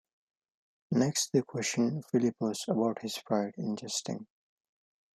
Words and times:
Next 0.89 1.31
they 1.31 1.43
question 1.43 2.01
Philippos 2.01 2.65
about 2.67 3.03
his 3.03 3.19
pride 3.23 3.53
in 3.55 3.75
jesting. 3.75 4.25